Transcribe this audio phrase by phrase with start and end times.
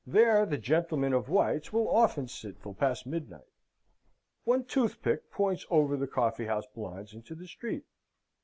[0.07, 3.45] There the gentlemen of White's will often sit till past midnight.
[4.45, 7.83] One toothpick points over the coffee house blinds into the street.